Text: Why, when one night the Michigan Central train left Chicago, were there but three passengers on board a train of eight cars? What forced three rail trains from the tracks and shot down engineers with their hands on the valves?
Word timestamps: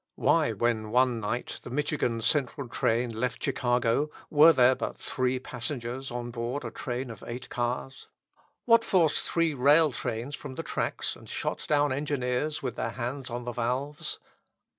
Why, 0.15 0.51
when 0.51 0.89
one 0.89 1.19
night 1.19 1.59
the 1.61 1.69
Michigan 1.69 2.21
Central 2.23 2.67
train 2.67 3.11
left 3.11 3.43
Chicago, 3.43 4.09
were 4.31 4.51
there 4.51 4.73
but 4.73 4.97
three 4.97 5.37
passengers 5.37 6.09
on 6.09 6.31
board 6.31 6.65
a 6.65 6.71
train 6.71 7.11
of 7.11 7.23
eight 7.27 7.49
cars? 7.49 8.07
What 8.65 8.83
forced 8.83 9.23
three 9.29 9.53
rail 9.53 9.91
trains 9.91 10.33
from 10.35 10.55
the 10.55 10.63
tracks 10.63 11.15
and 11.15 11.29
shot 11.29 11.67
down 11.69 11.93
engineers 11.93 12.63
with 12.63 12.77
their 12.77 12.89
hands 12.93 13.29
on 13.29 13.43
the 13.43 13.51
valves? 13.51 14.17